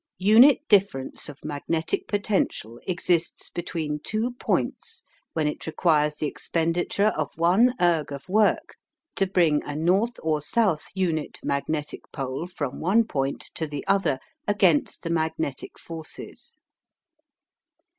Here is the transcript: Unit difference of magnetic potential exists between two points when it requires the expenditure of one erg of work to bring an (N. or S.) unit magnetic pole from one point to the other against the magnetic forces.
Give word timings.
Unit 0.17 0.67
difference 0.67 1.29
of 1.29 1.45
magnetic 1.45 2.07
potential 2.07 2.79
exists 2.87 3.51
between 3.51 3.99
two 3.99 4.31
points 4.39 5.03
when 5.33 5.45
it 5.45 5.67
requires 5.67 6.15
the 6.15 6.25
expenditure 6.25 7.09
of 7.15 7.31
one 7.37 7.75
erg 7.79 8.11
of 8.11 8.27
work 8.27 8.77
to 9.15 9.27
bring 9.27 9.61
an 9.61 9.87
(N. 9.87 10.09
or 10.23 10.37
S.) 10.37 10.85
unit 10.95 11.39
magnetic 11.43 12.11
pole 12.11 12.47
from 12.47 12.79
one 12.79 13.03
point 13.03 13.41
to 13.53 13.67
the 13.67 13.85
other 13.85 14.17
against 14.47 15.03
the 15.03 15.11
magnetic 15.11 15.77
forces. 15.77 16.55